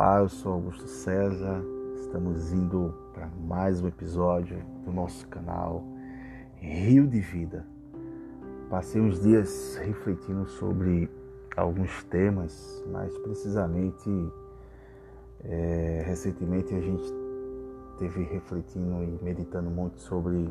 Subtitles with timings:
[0.00, 1.62] Olá, eu sou Augusto César.
[1.94, 5.84] Estamos indo para mais um episódio do nosso canal
[6.56, 7.66] Rio de Vida.
[8.70, 11.10] Passei uns dias refletindo sobre
[11.54, 14.08] alguns temas, mas precisamente
[15.44, 17.12] é, recentemente a gente
[17.98, 20.50] teve refletindo e meditando muito sobre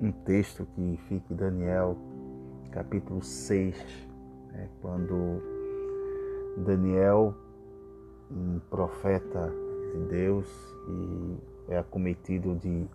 [0.00, 1.98] um texto que fica em Daniel,
[2.70, 3.76] capítulo 6,
[4.52, 5.42] né, quando
[6.58, 7.34] Daniel
[8.30, 9.52] um profeta
[9.92, 10.46] de Deus
[10.88, 11.36] e
[11.68, 12.86] é acometido de,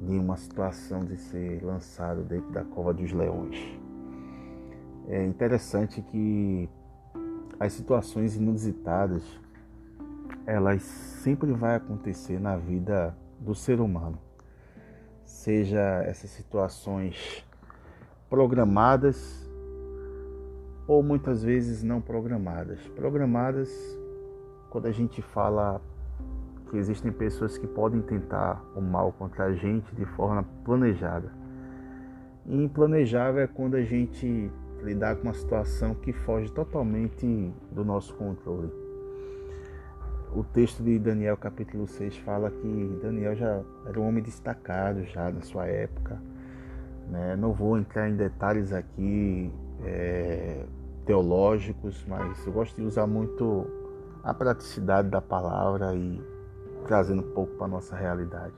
[0.00, 3.56] de uma situação de ser lançado dentro da cova dos leões.
[5.08, 6.68] É interessante que
[7.58, 9.22] as situações inusitadas
[10.46, 14.18] elas sempre vai acontecer na vida do ser humano.
[15.24, 17.44] Seja essas situações
[18.28, 19.48] programadas
[20.86, 22.80] ou muitas vezes não programadas.
[22.96, 23.70] Programadas
[24.72, 25.82] quando a gente fala
[26.70, 31.30] que existem pessoas que podem tentar o mal contra a gente de forma planejada.
[32.46, 34.50] E implanejável é quando a gente
[34.82, 38.72] lidar com uma situação que foge totalmente do nosso controle.
[40.34, 45.30] O texto de Daniel capítulo 6 fala que Daniel já era um homem destacado já
[45.30, 46.18] na sua época.
[47.10, 47.36] Né?
[47.36, 49.52] Não vou entrar em detalhes aqui
[49.84, 50.64] é,
[51.04, 53.81] teológicos, mas eu gosto de usar muito
[54.22, 56.22] a praticidade da palavra e
[56.86, 58.54] trazendo um pouco para a nossa realidade.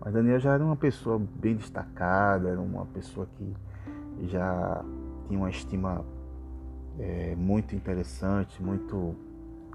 [0.00, 3.54] Mas Daniel já era uma pessoa bem destacada, era uma pessoa que
[4.28, 4.84] já
[5.26, 6.04] tinha uma estima
[6.98, 9.14] é, muito interessante, muito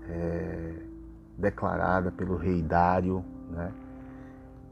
[0.07, 0.75] é,
[1.38, 3.72] declarada pelo rei Dário, né?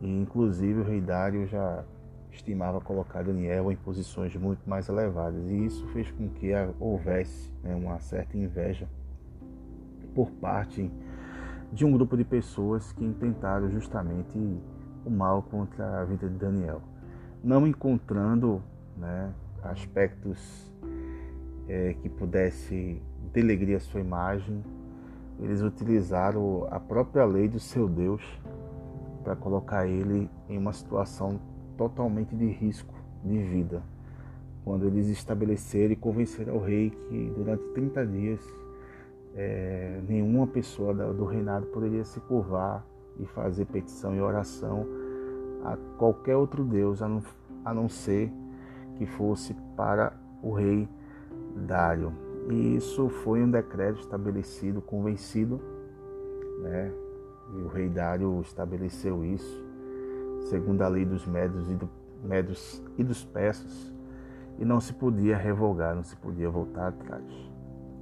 [0.01, 1.83] E, inclusive o rei Dário já
[2.31, 7.75] estimava colocar Daniel em posições muito mais elevadas e isso fez com que houvesse né,
[7.75, 8.87] uma certa inveja
[10.13, 10.91] por parte
[11.71, 14.37] de um grupo de pessoas que intentaram justamente
[15.05, 16.81] o mal contra a vida de Daniel,
[17.43, 18.61] não encontrando
[18.97, 19.31] né,
[19.63, 20.71] aspectos
[21.67, 24.63] é, que pudesse delegrir a sua imagem,
[25.39, 28.21] eles utilizaram a própria lei do seu Deus
[29.23, 31.39] para colocar ele em uma situação
[31.77, 32.93] totalmente de risco
[33.23, 33.81] de vida.
[34.65, 38.41] Quando eles estabeleceram e convenceram o rei que durante 30 dias
[39.41, 42.85] é, nenhuma pessoa do reinado poderia se curvar
[43.17, 44.85] e fazer petição e oração
[45.63, 47.23] a qualquer outro Deus, a não,
[47.63, 48.29] a não ser
[48.97, 50.11] que fosse para
[50.43, 50.89] o rei
[51.55, 52.11] Dário.
[52.49, 55.61] E isso foi um decreto estabelecido, convencido,
[56.61, 56.91] né?
[57.53, 59.65] E o rei Dário estabeleceu isso,
[60.49, 61.89] segundo a lei dos médios e, do,
[62.21, 63.93] médios e dos persas,
[64.57, 67.48] e não se podia revogar, não se podia voltar atrás.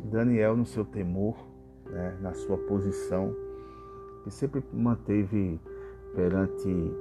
[0.07, 1.35] Daniel, no seu temor,
[1.85, 3.34] né, na sua posição,
[4.23, 5.59] que sempre manteve
[6.16, 6.91] perante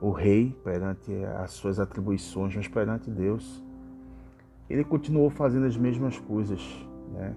[0.00, 3.62] o rei, perante as suas atribuições, mas perante Deus,
[4.68, 6.60] ele continuou fazendo as mesmas coisas,
[7.12, 7.34] né?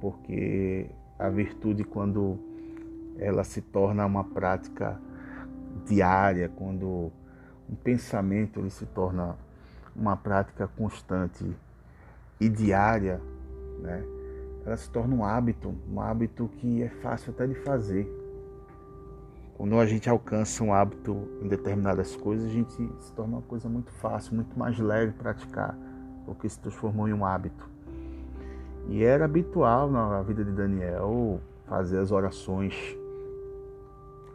[0.00, 0.88] Porque
[1.18, 2.38] a virtude, quando
[3.18, 5.00] ela se torna uma prática
[5.86, 7.12] diária, quando
[7.68, 9.36] um pensamento ele se torna
[9.94, 11.44] uma prática constante
[12.40, 13.20] e diária,
[13.80, 14.04] né?
[14.64, 18.08] Ela se torna um hábito, um hábito que é fácil até de fazer.
[19.56, 23.68] Quando a gente alcança um hábito em determinadas coisas, a gente se torna uma coisa
[23.68, 25.76] muito fácil, muito mais leve praticar,
[26.24, 27.68] porque se transformou em um hábito.
[28.88, 32.74] E era habitual na vida de Daniel fazer as orações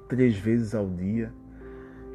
[0.07, 1.33] três vezes ao dia.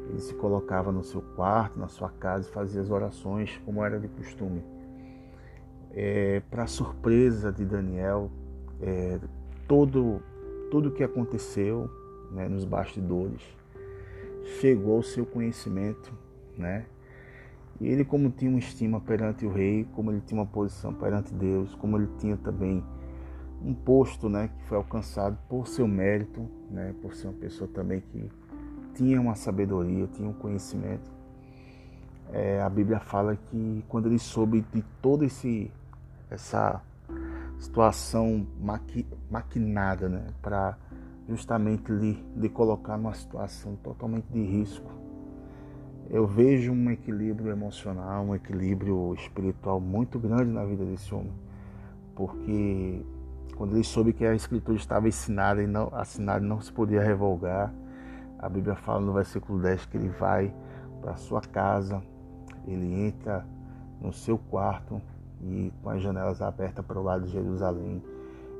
[0.09, 3.99] Ele se colocava no seu quarto, na sua casa e fazia as orações como era
[3.99, 4.63] de costume
[5.93, 8.31] é, para surpresa de Daniel,
[8.81, 9.19] é,
[9.67, 10.21] todo
[10.69, 11.89] tudo o que aconteceu
[12.31, 13.41] né, nos bastidores
[14.59, 16.13] chegou ao seu conhecimento,
[16.57, 16.85] né?
[17.79, 21.33] E ele, como tinha uma estima perante o rei, como ele tinha uma posição perante
[21.33, 22.83] Deus, como ele tinha também
[23.63, 28.01] um posto, né, que foi alcançado por seu mérito, né, por ser uma pessoa também
[28.01, 28.29] que
[28.93, 31.09] tinha uma sabedoria, tinha um conhecimento.
[32.31, 35.71] É, a Bíblia fala que quando ele soube de todo esse
[36.31, 36.81] essa
[37.59, 40.77] situação maqui, maquinada, né, para
[41.27, 44.89] justamente lhe, lhe colocar numa situação totalmente de risco.
[46.09, 51.31] Eu vejo um equilíbrio emocional, um equilíbrio espiritual muito grande na vida desse homem,
[52.15, 53.05] porque
[53.55, 57.71] quando ele soube que a escritura estava ensinada e não assinada não se podia revogar,
[58.39, 60.53] a Bíblia fala no versículo 10 que ele vai
[60.99, 62.01] para sua casa,
[62.65, 63.45] ele entra
[64.01, 64.99] no seu quarto,
[65.43, 68.01] e com as janelas abertas para o lado de Jerusalém,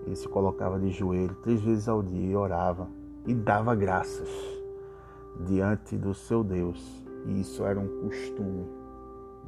[0.05, 2.87] ele se colocava de joelho três vezes ao dia e orava
[3.25, 4.29] e dava graças
[5.45, 7.05] diante do seu Deus.
[7.25, 8.65] E isso era um costume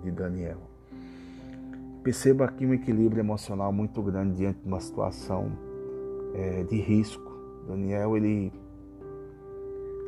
[0.02, 0.60] de Daniel.
[2.04, 5.52] Perceba aqui um equilíbrio emocional muito grande diante de uma situação
[6.34, 7.32] é, de risco.
[7.68, 8.52] Daniel ele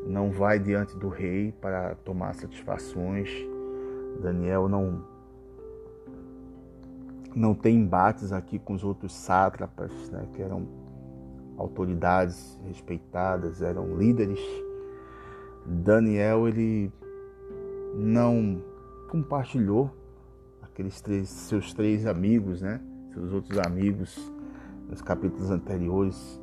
[0.05, 3.29] não vai diante do rei para tomar satisfações.
[4.21, 5.14] Daniel não
[7.35, 10.67] não tem embates aqui com os outros sátrapas, né, que eram
[11.57, 14.39] autoridades respeitadas, eram líderes.
[15.65, 16.91] Daniel ele
[17.93, 18.61] não
[19.09, 19.91] compartilhou
[20.61, 22.81] aqueles três, seus três amigos, né,
[23.13, 24.31] seus outros amigos
[24.87, 26.41] nos capítulos anteriores.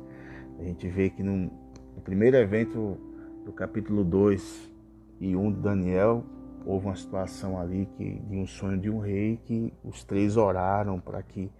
[0.59, 1.51] A gente vê que no,
[1.95, 2.97] no primeiro evento
[3.43, 4.71] do capítulo 2
[5.19, 6.23] e 1 um de Daniel,
[6.65, 10.99] houve uma situação ali que, de um sonho de um rei que os três oraram
[10.99, 11.51] para que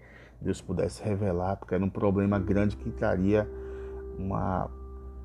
[0.41, 3.47] Deus pudesse revelar, porque era um problema grande que traria
[4.17, 4.69] uma,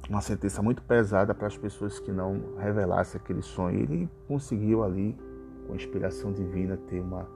[0.09, 3.81] uma sentença muito pesada para as pessoas que não revelassem aquele sonho.
[3.81, 5.17] Ele conseguiu ali,
[5.67, 7.29] com inspiração divina, ter uma,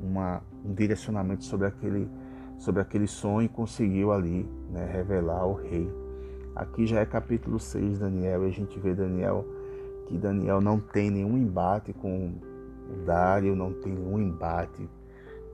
[0.00, 2.08] uma, um direcionamento sobre aquele,
[2.56, 5.90] sobre aquele sonho e conseguiu ali né, revelar ao rei.
[6.54, 9.44] Aqui já é capítulo 6 de Daniel e a gente vê Daniel
[10.08, 12.32] que Daniel não tem nenhum embate com
[13.04, 14.88] Dário, não tem nenhum embate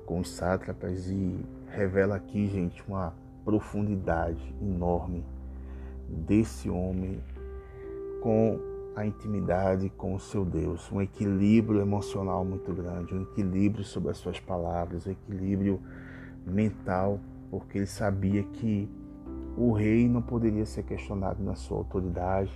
[0.07, 3.13] com os sátrapas e revela aqui, gente, uma
[3.45, 5.25] profundidade enorme
[6.09, 7.21] desse homem
[8.23, 8.59] com
[8.95, 14.19] a intimidade com o seu Deus, um equilíbrio emocional muito grande, um equilíbrio sobre as
[14.19, 15.81] suas palavras, um equilíbrio
[16.47, 17.19] mental,
[17.51, 18.89] porque ele sabia que
[19.57, 22.53] o rei não poderia ser questionado na sua autoridade,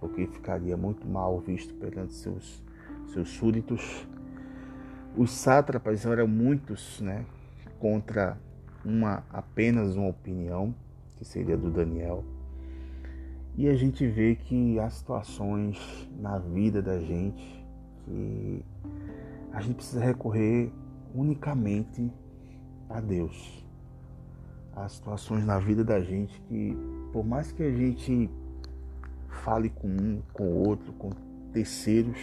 [0.00, 2.62] porque ficaria muito mal visto perante seus,
[3.12, 4.08] seus súditos.
[5.16, 7.26] Os sátrapas eram muitos né,
[7.78, 8.38] contra
[8.84, 10.74] uma apenas uma opinião,
[11.18, 12.24] que seria do Daniel.
[13.56, 15.78] E a gente vê que há situações
[16.18, 17.60] na vida da gente
[18.04, 18.64] que
[19.52, 20.72] a gente precisa recorrer
[21.14, 22.10] unicamente
[22.88, 23.64] a Deus.
[24.74, 26.76] Há situações na vida da gente que,
[27.12, 28.30] por mais que a gente
[29.30, 31.10] fale com um, com outro, com
[31.52, 32.18] terceiros,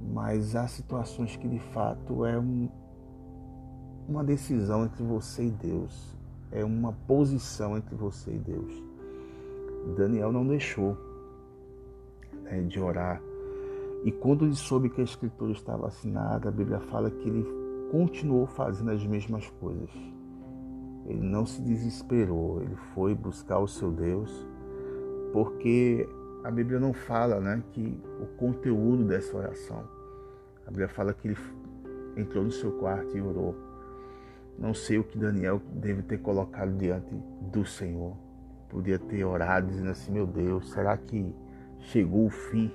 [0.00, 2.68] mas há situações que de fato é um,
[4.08, 6.16] uma decisão entre você e Deus,
[6.52, 8.82] é uma posição entre você e Deus.
[9.96, 10.96] Daniel não deixou
[12.42, 13.20] né, de orar.
[14.04, 17.44] E quando ele soube que a escritura estava assinada, a Bíblia fala que ele
[17.90, 19.90] continuou fazendo as mesmas coisas.
[21.06, 24.46] Ele não se desesperou, ele foi buscar o seu Deus
[25.32, 26.08] porque
[26.44, 29.84] a Bíblia não fala né, que o conteúdo dessa oração.
[30.66, 31.36] A Bíblia fala que ele
[32.16, 33.54] entrou no seu quarto e orou.
[34.58, 37.14] Não sei o que Daniel deve ter colocado diante
[37.52, 38.16] do Senhor.
[38.68, 41.34] Podia ter orado dizendo assim: Meu Deus, será que
[41.80, 42.70] chegou o fim?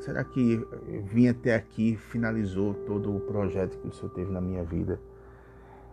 [0.00, 0.64] Será que
[1.04, 5.00] vim até aqui finalizou todo o projeto que o Senhor teve na minha vida?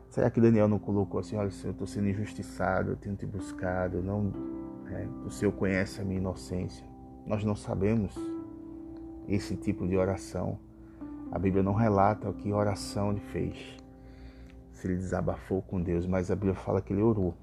[0.09, 3.25] Será que Daniel não colocou assim: Olha, Senhor, eu estou sendo injustiçado, eu tenho te
[3.25, 4.31] buscado, não
[4.91, 6.85] é, o Senhor conhece a minha inocência.
[7.25, 8.15] Nós não sabemos
[9.27, 10.57] esse tipo de oração.
[11.31, 13.77] A Bíblia não relata o que oração ele fez.
[14.71, 17.35] Se ele desabafou com Deus, mas a Bíblia fala que ele orou.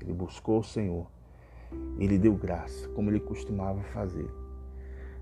[0.00, 1.06] Ele buscou o Senhor.
[1.98, 4.30] Ele deu graça, como ele costumava fazer.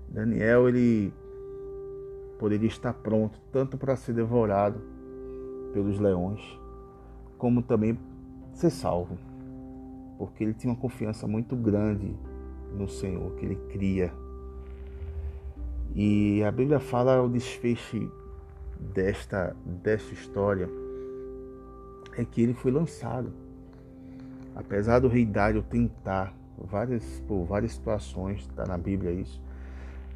[0.07, 1.13] Daniel, ele
[2.39, 4.79] poderia estar pronto tanto para ser devorado
[5.73, 6.41] pelos leões,
[7.37, 7.97] como também
[8.53, 9.17] ser salvo
[10.17, 12.15] porque ele tinha uma confiança muito grande
[12.73, 14.11] no Senhor, que ele cria.
[15.95, 18.11] E a Bíblia fala o desfecho
[18.79, 20.69] desta, desta história
[22.17, 23.31] é que ele foi lançado.
[24.55, 29.41] Apesar do rei Dário tentar várias, por várias situações, está na Bíblia isso,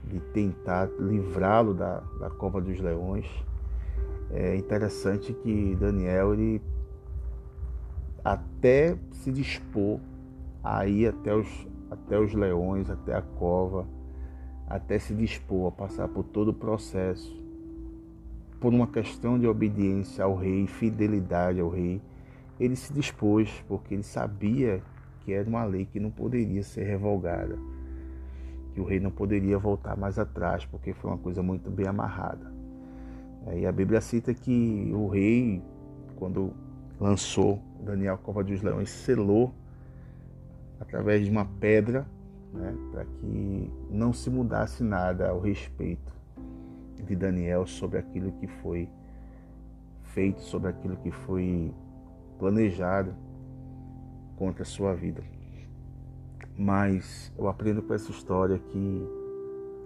[0.03, 3.25] de tentar livrá-lo da, da cova dos leões,
[4.31, 6.61] é interessante que Daniel ele
[8.33, 9.99] até se dispor
[10.61, 11.47] a ir até os,
[11.89, 13.87] até os leões, até a cova,
[14.67, 17.41] até se dispor a passar por todo o processo,
[18.59, 22.01] por uma questão de obediência ao rei, fidelidade ao rei,
[22.59, 24.81] ele se dispôs porque ele sabia
[25.21, 27.57] que era uma lei que não poderia ser revogada,
[28.73, 32.51] que o rei não poderia voltar mais atrás, porque foi uma coisa muito bem amarrada.
[33.55, 35.61] E a Bíblia cita que o rei,
[36.17, 36.51] quando
[36.99, 39.53] lançou Daniel Cova dos Leões, selou
[40.79, 42.05] através de uma pedra,
[42.53, 46.13] né, para que não se mudasse nada ao respeito
[47.03, 48.89] de Daniel sobre aquilo que foi
[50.03, 51.73] feito, sobre aquilo que foi
[52.37, 53.13] planejado
[54.35, 55.23] contra a sua vida.
[56.57, 59.07] Mas eu aprendo com essa história que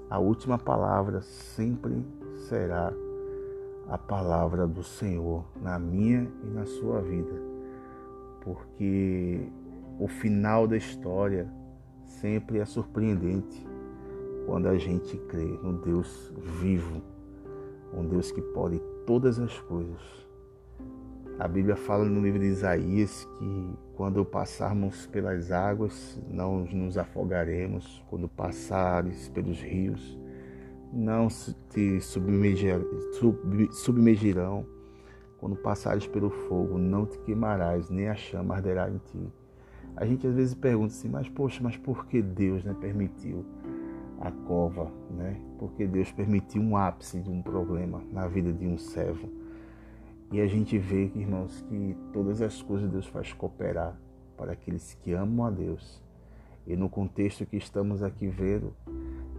[0.10, 2.05] a última palavra sempre
[2.48, 2.93] será
[3.88, 7.50] a palavra do Senhor na minha e na sua vida.
[8.41, 9.39] Porque
[10.00, 11.48] o final da história
[12.05, 13.65] sempre é surpreendente
[14.45, 17.01] quando a gente crê no Deus vivo,
[17.93, 20.01] um Deus que pode todas as coisas.
[21.39, 28.03] A Bíblia fala no livro de Isaías que quando passarmos pelas águas não nos afogaremos,
[28.10, 30.19] quando passares pelos rios
[30.93, 31.29] não
[31.69, 32.86] te submergirão,
[35.41, 39.27] quando passares pelo fogo não te queimarás, nem a chama arderá em ti.
[39.95, 43.43] A gente às vezes pergunta assim, mas poxa, mas por que Deus né, permitiu
[44.19, 45.41] a cova, né?
[45.57, 49.27] Porque Deus permitiu um ápice de um problema na vida de um servo.
[50.31, 54.00] E a gente vê, irmãos, que todas as coisas Deus faz cooperar
[54.38, 56.01] para aqueles que amam a Deus.
[56.67, 58.75] E no contexto que estamos aqui vendo,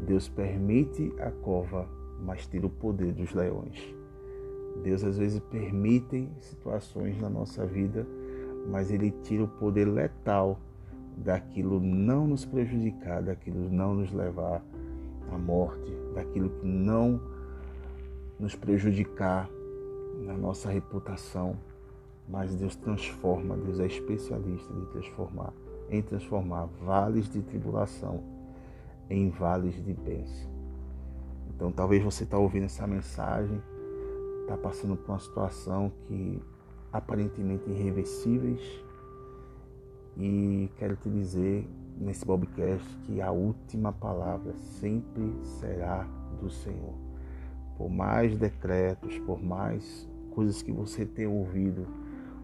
[0.05, 1.89] Deus permite a cova,
[2.21, 4.02] mas tira o poder dos leões.
[4.83, 8.07] Deus às vezes permite situações na nossa vida
[8.67, 10.59] mas ele tira o poder letal
[11.17, 14.63] daquilo não nos prejudicar, daquilo não nos levar
[15.31, 17.21] à morte, daquilo que não
[18.39, 19.49] nos prejudicar
[20.25, 21.57] na nossa reputação.
[22.29, 25.53] Mas Deus transforma, Deus é especialista de transformar,
[25.91, 28.23] em transformar vales de tribulação
[29.11, 30.51] em vales de bênção.
[31.55, 33.61] Então talvez você está ouvindo essa mensagem,
[34.43, 36.43] está passando por uma situação que
[36.93, 38.61] aparentemente irreversíveis.
[40.17, 41.67] E quero te dizer
[41.99, 46.07] nesse Bobcast que a última palavra sempre será
[46.41, 46.95] do Senhor.
[47.79, 51.87] Por mais decretos, por mais coisas que você tenha ouvido,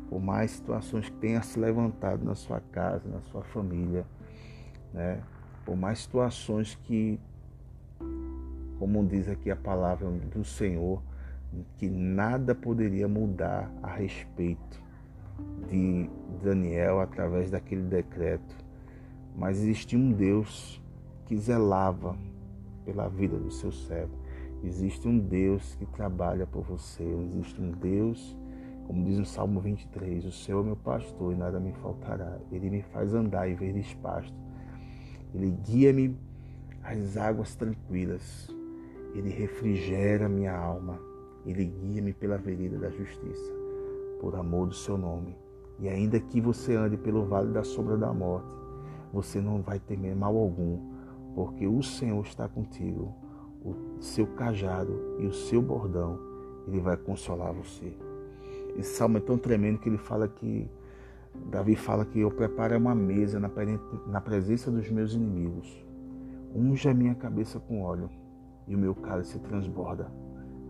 [0.09, 4.07] por mais situações que tenha se levantado na sua casa, na sua família,
[4.93, 5.23] né?
[5.65, 7.21] por mais situações que,
[8.79, 11.03] como diz aqui a palavra do Senhor,
[11.79, 14.83] que nada poderia mudar a respeito
[15.69, 16.09] de
[16.43, 18.57] Daniel através daquele decreto,
[19.37, 20.83] mas existia um Deus
[21.27, 22.17] que zelava
[22.85, 24.13] pela vida do seu servo.
[24.65, 28.37] Existe um Deus que trabalha por você, existe um Deus,
[28.87, 32.39] como diz no Salmo 23, o Senhor é meu pastor e nada me faltará.
[32.51, 34.35] Ele me faz andar em verdes pastos.
[35.35, 36.17] Ele guia-me
[36.83, 38.49] às águas tranquilas.
[39.15, 40.99] Ele refrigera minha alma.
[41.49, 43.53] Ele guia-me pela vereda da justiça,
[44.21, 45.35] por amor do seu nome.
[45.79, 48.55] E ainda que você ande pelo vale da sombra da morte,
[49.11, 50.79] você não vai temer mal algum,
[51.35, 53.15] porque o Senhor está contigo.
[53.65, 56.19] O seu cajado e o seu bordão,
[56.67, 57.97] ele vai consolar você.
[58.77, 60.71] Esse salmo é tão tremendo que ele fala que
[61.51, 65.83] Davi fala que eu preparo uma mesa na presença dos meus inimigos.
[66.55, 68.11] Unja a minha cabeça com óleo
[68.67, 70.13] e o meu cálice transborda.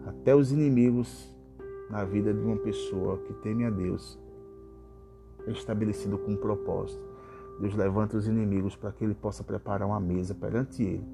[0.06, 1.34] Até os inimigos
[1.90, 4.18] na vida de uma pessoa que teme a Deus
[5.46, 7.02] é estabelecido com um propósito.
[7.60, 11.04] Deus levanta os inimigos para que ele possa preparar uma mesa perante ele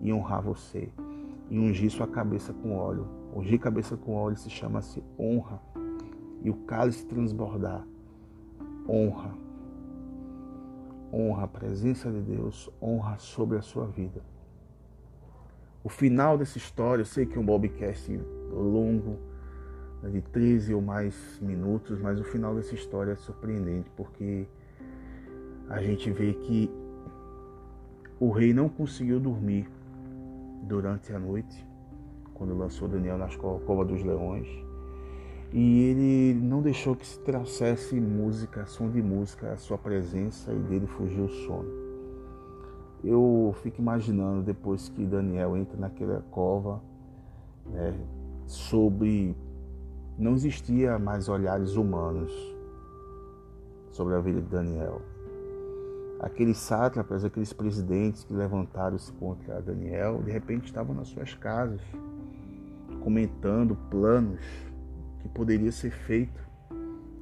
[0.00, 0.88] e honrar você
[1.52, 3.06] e ungir sua cabeça com óleo.
[3.34, 5.60] Ungir cabeça com óleo se chama-se honra.
[6.42, 7.86] E o cálice transbordar.
[8.88, 9.34] Honra.
[11.12, 14.22] Honra a presença de Deus, honra sobre a sua vida.
[15.84, 18.20] O final dessa história, eu sei que é um Bobcast
[18.52, 19.18] longo,
[20.10, 24.46] de 13 ou mais minutos, mas o final dessa história é surpreendente, porque
[25.68, 26.70] a gente vê que
[28.18, 29.68] o rei não conseguiu dormir
[30.62, 31.66] durante a noite,
[32.34, 34.48] quando lançou Daniel nas cova dos leões,
[35.52, 40.58] e ele não deixou que se trouxesse música, som de música, a sua presença, e
[40.60, 41.81] dele fugiu o sono.
[43.04, 46.80] Eu fico imaginando depois que Daniel entra naquela cova,
[47.66, 47.94] né,
[48.46, 49.36] sobre.
[50.18, 52.32] Não existia mais olhares humanos
[53.90, 55.00] sobre a vida de Daniel.
[56.20, 61.80] Aqueles sátrapas, aqueles presidentes que levantaram-se contra Daniel, de repente estavam nas suas casas,
[63.02, 64.40] comentando planos
[65.20, 66.40] que poderia ser feito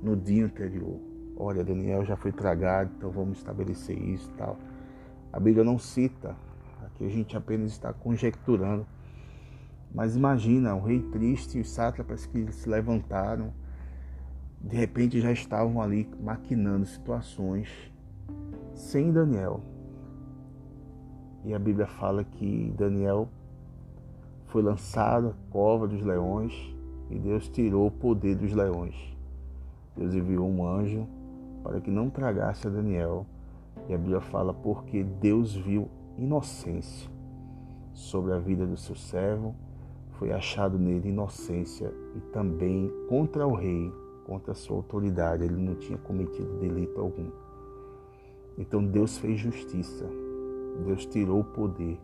[0.02, 0.98] no dia anterior.
[1.36, 4.58] Olha, Daniel já foi tragado, então vamos estabelecer isso e tal.
[5.32, 6.34] A Bíblia não cita,
[6.84, 8.86] aqui a gente apenas está conjecturando.
[9.94, 13.52] Mas imagina, o rei triste e os sátrapas que se levantaram,
[14.60, 17.68] de repente já estavam ali maquinando situações
[18.74, 19.60] sem Daniel.
[21.44, 23.28] E a Bíblia fala que Daniel
[24.46, 26.52] foi lançado à cova dos leões
[27.08, 28.94] e Deus tirou o poder dos leões.
[29.96, 31.06] Deus enviou um anjo
[31.62, 33.26] para que não tragasse a Daniel.
[33.90, 37.10] E a Bíblia fala porque Deus viu inocência
[37.92, 39.52] sobre a vida do seu servo,
[40.10, 43.92] foi achado nele inocência e também contra o rei,
[44.24, 47.32] contra a sua autoridade, ele não tinha cometido delito algum.
[48.56, 50.06] Então Deus fez justiça,
[50.86, 51.98] Deus tirou o poder,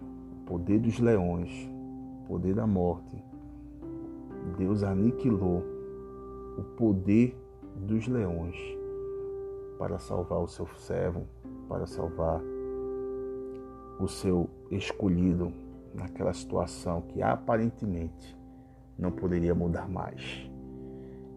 [0.00, 1.50] o poder dos leões,
[2.22, 3.20] o poder da morte.
[4.56, 5.64] Deus aniquilou
[6.56, 7.36] o poder
[7.74, 8.79] dos leões
[9.80, 11.26] para salvar o seu servo,
[11.66, 12.38] para salvar
[13.98, 15.50] o seu escolhido
[15.94, 18.38] naquela situação que aparentemente
[18.98, 20.46] não poderia mudar mais.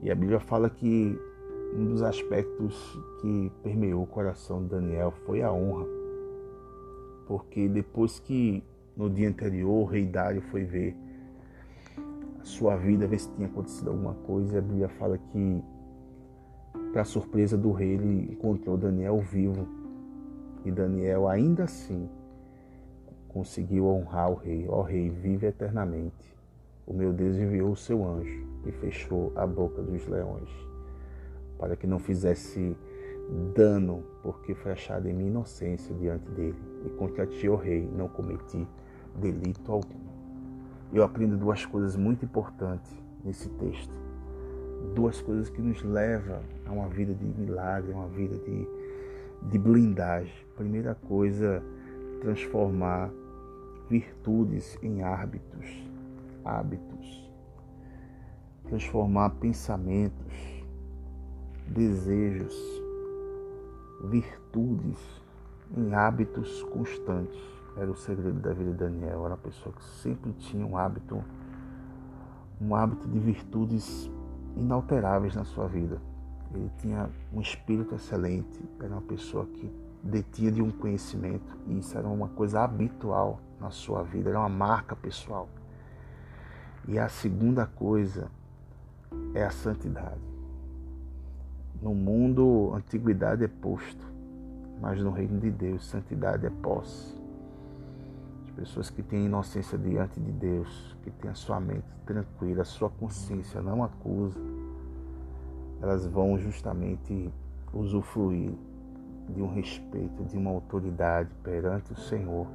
[0.02, 1.18] E a Bíblia fala que
[1.74, 2.76] um dos aspectos
[3.22, 5.88] que permeou o coração de Daniel foi a honra.
[7.26, 8.62] Porque depois que
[8.98, 10.98] no dia anterior o rei Dário foi ver
[12.42, 15.64] a sua vida, ver se tinha acontecido alguma coisa, a Bíblia fala que,
[16.94, 19.68] para surpresa do rei, ele encontrou Daniel vivo.
[20.64, 22.08] E Daniel, ainda assim,
[23.28, 24.68] conseguiu honrar o rei.
[24.70, 26.38] Ó rei, vive eternamente.
[26.86, 30.50] O meu Deus enviou o seu anjo e fechou a boca dos leões,
[31.58, 32.78] para que não fizesse
[33.56, 36.62] dano, porque foi achada em minha inocência diante dele.
[36.86, 38.68] E contra ti, ó rei, não cometi
[39.20, 40.04] delito algum.
[40.92, 42.92] Eu aprendo duas coisas muito importantes
[43.24, 44.13] nesse texto.
[44.96, 48.68] Duas coisas que nos levam a uma vida de milagre, uma vida de,
[49.50, 50.34] de blindagem.
[50.56, 51.64] Primeira coisa,
[52.22, 53.10] transformar
[53.90, 55.68] virtudes em hábitos,
[56.46, 57.32] hábitos,
[58.68, 60.64] transformar pensamentos,
[61.68, 62.56] desejos,
[64.04, 65.00] virtudes
[65.76, 67.40] em hábitos constantes.
[67.76, 69.26] Era o segredo da vida de Daniel.
[69.26, 71.24] Era uma pessoa que sempre tinha um hábito,
[72.62, 74.10] um hábito de virtudes
[74.56, 76.02] inalteráveis na sua vida.
[76.54, 79.72] Ele tinha um espírito excelente, era uma pessoa que
[80.04, 84.50] detinha de um conhecimento e isso era uma coisa habitual na sua vida, era uma
[84.50, 85.48] marca pessoal.
[86.88, 88.30] E a segunda coisa
[89.34, 90.20] é a santidade.
[91.82, 94.06] No mundo, antiguidade é posto,
[94.82, 97.22] mas no reino de Deus, santidade é posse.
[98.46, 102.66] As pessoas que têm inocência diante de Deus, que têm a sua mente tranquila, a
[102.66, 104.40] sua consciência não acusa,
[105.84, 107.30] elas vão justamente
[107.74, 108.54] usufruir
[109.28, 112.48] de um respeito, de uma autoridade perante o Senhor,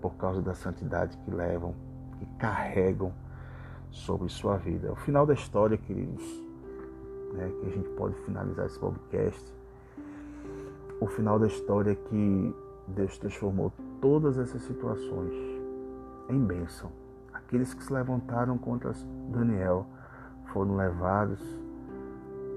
[0.00, 1.74] por causa da santidade que levam,
[2.18, 3.12] que carregam
[3.90, 4.90] sobre sua vida.
[4.90, 6.24] O final da história, queridos,
[7.34, 9.54] né, que a gente pode finalizar esse podcast,
[10.98, 12.56] o final da história é que
[12.88, 15.34] Deus transformou todas essas situações
[16.30, 16.90] em bênção.
[17.34, 18.92] Aqueles que se levantaram contra
[19.30, 19.84] Daniel
[20.46, 21.59] foram levados,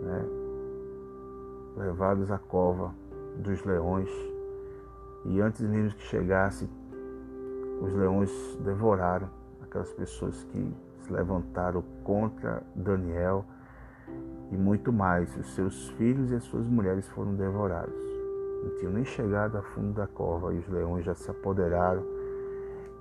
[0.03, 0.25] né,
[1.77, 2.93] levados à cova
[3.37, 4.09] dos leões.
[5.25, 6.69] E antes mesmo que chegasse,
[7.81, 8.31] os leões
[8.63, 9.29] devoraram
[9.61, 13.45] aquelas pessoas que se levantaram contra Daniel
[14.51, 15.35] e muito mais.
[15.37, 17.93] Os seus filhos e as suas mulheres foram devorados.
[18.63, 22.03] Não tinham nem chegado a fundo da cova e os leões já se apoderaram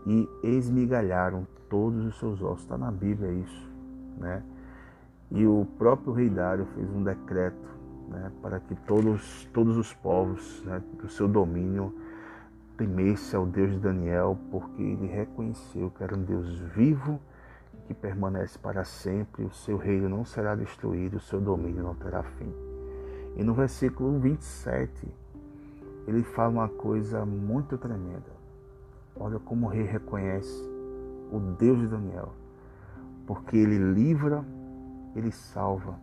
[0.07, 2.63] e esmigalharam todos os seus ossos.
[2.63, 3.71] Está na Bíblia isso,
[4.19, 4.43] né?
[5.35, 7.69] E o próprio rei Dário fez um decreto
[8.09, 11.95] né, para que todos, todos os povos né, do seu domínio
[12.77, 17.19] temesse ao Deus de Daniel, porque ele reconheceu que era um Deus vivo
[17.87, 22.23] que permanece para sempre, o seu reino não será destruído, o seu domínio não terá
[22.23, 22.53] fim.
[23.37, 25.09] E no versículo 27,
[26.07, 28.31] ele fala uma coisa muito tremenda.
[29.17, 30.63] Olha como o rei reconhece
[31.31, 32.33] o Deus de Daniel,
[33.27, 34.45] porque ele livra,
[35.15, 35.99] ele salva,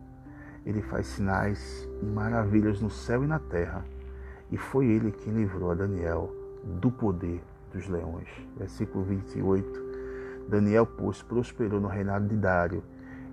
[0.64, 3.84] ele faz sinais e maravilhas no céu e na terra.
[4.50, 6.30] E foi ele quem livrou a Daniel
[6.80, 7.42] do poder
[7.72, 8.28] dos leões.
[8.56, 9.90] Versículo 28.
[10.48, 12.82] Daniel, pois, prosperou no reinado de Dário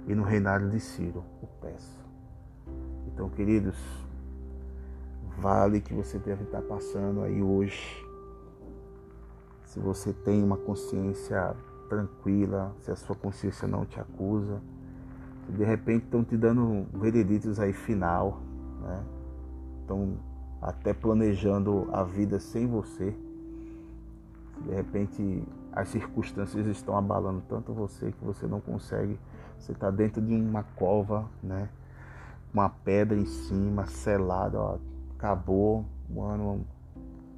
[0.05, 2.05] e no reinado de Ciro, o Peço.
[3.07, 3.77] Então, queridos,
[5.39, 8.05] vale que você deve estar passando aí hoje.
[9.65, 11.55] Se você tem uma consciência
[11.89, 14.61] tranquila, se a sua consciência não te acusa,
[15.49, 18.41] de repente estão te dando vereditos aí final,
[18.81, 19.03] né?
[19.81, 20.17] Estão
[20.61, 23.15] até planejando a vida sem você.
[24.65, 29.19] De repente as circunstâncias estão abalando tanto você que você não consegue.
[29.57, 31.69] Você está dentro de uma cova, né?
[32.53, 34.77] Uma pedra em cima, selada, ó,
[35.15, 36.65] acabou, o ano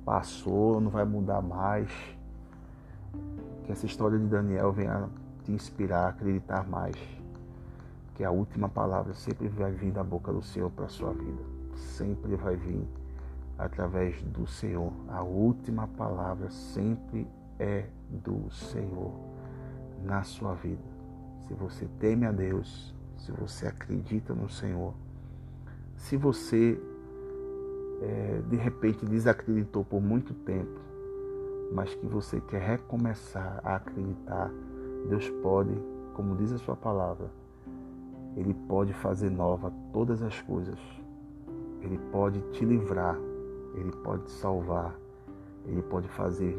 [0.05, 1.89] passou, não vai mudar mais.
[3.63, 5.09] Que essa história de Daniel venha
[5.43, 6.95] te inspirar a acreditar mais
[8.19, 11.41] que a última palavra sempre vai vir da boca do Senhor para a sua vida.
[11.73, 12.85] sempre vai vir
[13.57, 14.91] através do Senhor.
[15.07, 17.25] A última palavra sempre
[17.57, 19.13] é do Senhor
[20.03, 20.83] na sua vida.
[21.47, 24.93] Se você teme a Deus, se você acredita no Senhor,
[25.95, 26.77] se você
[28.01, 30.77] é, de repente desacreditou por muito tempo,
[31.71, 34.51] mas que você quer recomeçar a acreditar,
[35.07, 35.73] Deus pode,
[36.13, 37.31] como diz a sua palavra,
[38.35, 40.79] Ele pode fazer nova todas as coisas.
[41.81, 43.17] Ele pode te livrar,
[43.75, 44.95] Ele pode te salvar,
[45.65, 46.55] Ele pode fazer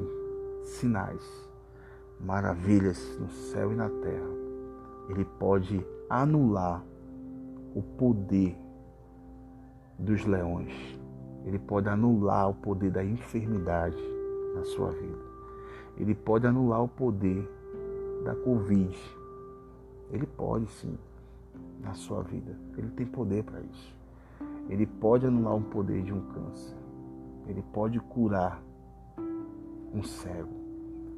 [0.65, 1.49] sinais,
[2.21, 4.31] maravilhas no céu e na terra.
[5.09, 6.85] Ele pode anular
[7.75, 8.57] o poder
[9.99, 10.73] dos leões.
[11.45, 13.97] Ele pode anular o poder da enfermidade
[14.55, 15.19] na sua vida.
[15.97, 17.49] Ele pode anular o poder
[18.25, 18.99] da Covid.
[20.11, 20.99] Ele pode sim
[21.83, 22.57] na sua vida.
[22.77, 23.95] Ele tem poder para isso.
[24.69, 26.77] Ele pode anular o poder de um câncer.
[27.47, 28.63] Ele pode curar
[29.93, 30.61] um cego.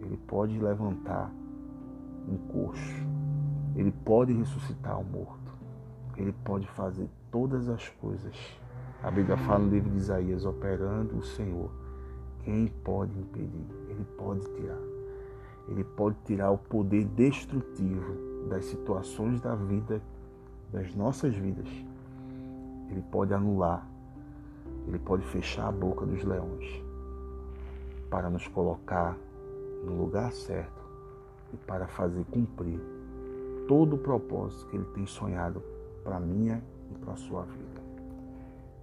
[0.01, 1.31] Ele pode levantar
[2.29, 3.07] um coxo.
[3.77, 5.53] Ele pode ressuscitar um morto.
[6.17, 8.35] Ele pode fazer todas as coisas.
[9.03, 11.71] A Bíblia fala no livro de Isaías, operando o Senhor.
[12.45, 13.67] Quem pode impedir?
[13.89, 14.79] Ele pode tirar.
[15.69, 20.03] Ele pode tirar o poder destrutivo das situações da vida,
[20.73, 21.69] das nossas vidas.
[22.91, 23.87] Ele pode anular.
[24.87, 26.83] Ele pode fechar a boca dos leões
[28.11, 29.17] para nos colocar
[29.85, 30.83] no lugar certo
[31.53, 32.81] e para fazer cumprir
[33.69, 35.63] todo o propósito que Ele tem sonhado
[36.03, 37.81] para a minha e para a sua vida.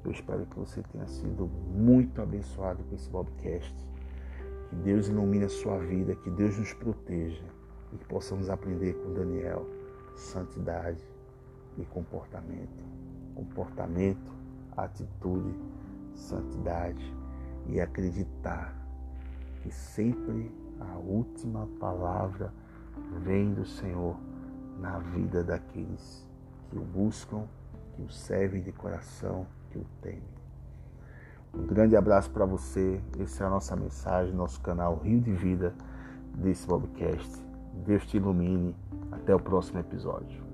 [0.04, 3.76] Eu espero que você tenha sido muito abençoado com esse Bobcast.
[4.70, 7.44] Que Deus ilumine a sua vida, que Deus nos proteja
[7.92, 9.66] e que possamos aprender com Daniel
[10.16, 11.04] santidade
[11.82, 12.84] e comportamento.
[13.36, 14.32] Comportamento,
[14.76, 15.56] atitude,
[16.14, 17.14] santidade
[17.68, 18.76] e acreditar
[19.62, 22.54] que sempre a última palavra
[23.22, 24.16] vem do Senhor
[24.80, 26.28] na vida daqueles
[26.70, 27.46] que o buscam,
[27.96, 30.40] que o servem de coração, que o temem.
[31.54, 33.02] Um grande abraço para você.
[33.20, 35.74] Essa é a nossa mensagem, nosso canal Rio de Vida
[36.36, 37.44] desse podcast.
[37.86, 38.76] Deus te ilumine.
[39.12, 40.49] Até o próximo episódio.